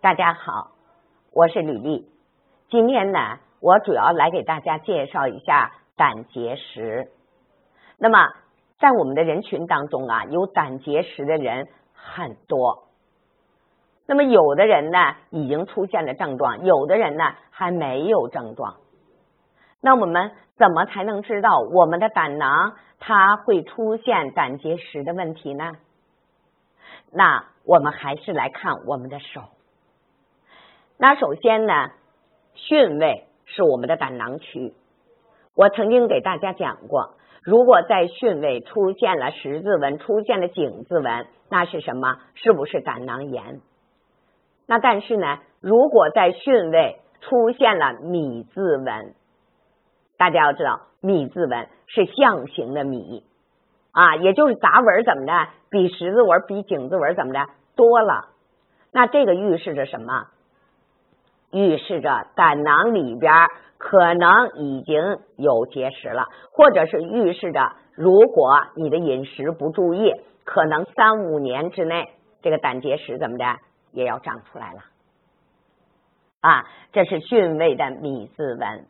[0.00, 0.70] 大家好，
[1.32, 2.08] 我是吕丽。
[2.70, 3.18] 今天呢，
[3.60, 7.10] 我主要来给大家介绍一下胆结石。
[7.98, 8.28] 那么，
[8.78, 12.84] 在我们的人群当中啊，有胆结石的人很多。
[14.06, 18.76] 那么，有的人呢已经出现了症状，有的人呢还没有症状。
[19.80, 25.72] 那我们怎么才能知道我们的胆囊它会出现胆结石的问题呢？
[27.10, 29.42] 那我们还是来看我们的手。
[31.00, 31.72] 那首先呢，
[32.56, 34.74] 巽位是我们的胆囊区。
[35.54, 42.16] 我曾经给大家讲过，如果在巽位出现了十字纹、出现了井字纹，那是什么？
[42.34, 43.60] 是不是胆囊炎？
[44.66, 49.14] 那但是呢，如果在巽位出现了米字纹，
[50.16, 53.22] 大家要知道，米字纹是象形的米
[53.92, 57.46] 啊，也就是杂纹怎么的，比十字纹、比井字纹怎么的
[57.76, 58.30] 多了？
[58.90, 60.26] 那这个预示着什么？
[61.50, 63.32] 预示着胆囊里边
[63.78, 70.12] 可能已经有结石了，或者是预示着如果你的饮食不注意，
[70.44, 72.10] 可能三五年之内
[72.42, 73.44] 这个胆结石怎么的
[73.92, 74.80] 也要长出来了
[76.40, 76.64] 啊！
[76.92, 78.86] 这是巽位的米字纹。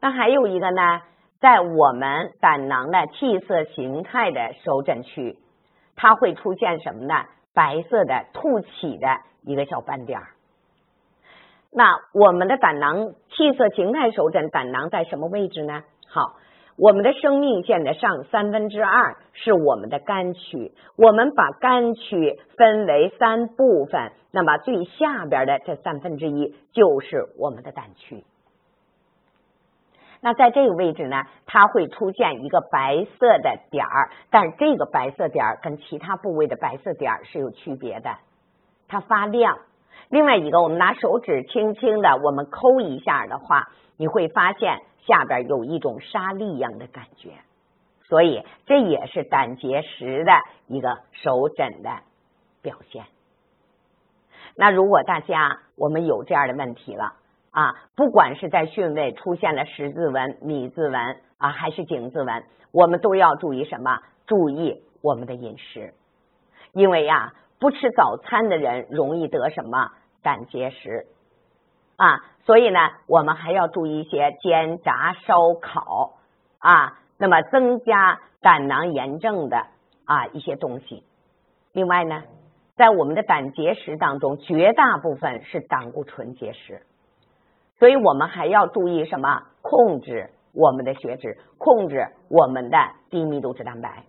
[0.00, 1.02] 那还有一个呢，
[1.40, 5.36] 在我们胆囊的气色形态的手诊区，
[5.96, 7.14] 它会出现什么呢？
[7.54, 9.08] 白色的凸起的
[9.42, 10.28] 一个小斑点儿。
[11.70, 15.82] 那我们的胆囊气色形态手诊，胆囊在什么位置呢？
[16.08, 16.36] 好，
[16.76, 28.24] 我们的生命线的上三分之二是我们的肝区，我们把肝区分为三部分，那么最下边的这三分之一就是我们的胆区。
[30.20, 38.16] 那在这个位置呢，它会出现一个白色的点儿，但这个白色点儿跟其他部位的白色点儿是有区别的，
[38.88, 39.58] 它发亮。
[40.08, 47.32] 另外一个，我们拿手指轻轻的，我们抠一下的话，你会发现下边有一种沙粒一样的感觉，
[48.04, 50.32] 所以这也是胆结石的
[50.66, 51.90] 一个手诊的
[52.62, 53.04] 表现。
[54.56, 57.12] 那如果大家我们有这样的问题了
[57.50, 64.00] 啊，不管是在穴位出现了十字纹、米字纹啊，还是井字纹，我们都要注意什么？
[64.26, 65.92] 注意我们的饮食，
[66.72, 67.34] 因为呀。
[67.58, 69.90] 不吃早餐的人容易得什么
[70.22, 71.06] 胆结石
[71.96, 72.24] 啊？
[72.44, 76.14] 所以呢，我们还要注意一些煎炸烧烤
[76.58, 79.66] 啊，那么增加胆囊炎症的
[80.04, 81.04] 啊一些东西。
[81.72, 82.22] 另外呢，
[82.76, 86.82] 在我们的胆结石当中，绝大部分是胆固醇结石，
[87.78, 89.42] 所以我们还要注意什么？
[89.60, 92.78] 控制我们的血脂，控制我们的
[93.10, 94.04] 低密度脂蛋白。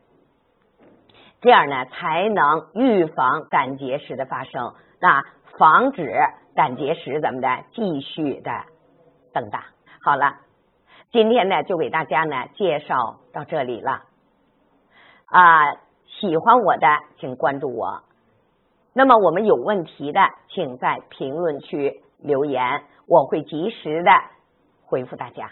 [1.42, 5.22] 这样呢，才能预防胆结石的发生，那
[5.58, 6.12] 防止
[6.54, 8.52] 胆结石怎么的继续的
[9.34, 9.66] 增大。
[10.02, 10.36] 好了，
[11.12, 14.04] 今天呢就给大家呢介绍到这里了。
[15.28, 15.72] 啊，
[16.08, 16.88] 喜欢我的
[17.20, 18.04] 请关注我。
[18.94, 20.20] 那么我们有问题的，
[20.50, 24.12] 请在评论区留言，我会及时的
[24.86, 25.52] 回复大家。